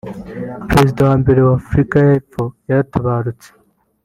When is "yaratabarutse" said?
2.69-3.49